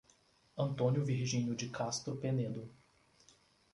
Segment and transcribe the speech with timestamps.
[0.57, 2.67] Antônio Virginio de Castro Penedo